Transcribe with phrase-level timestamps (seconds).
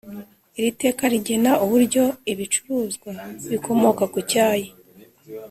[0.59, 3.11] Iri teka rigena uburyo ibicuruzwa
[3.51, 4.69] bikomoka ku cyayi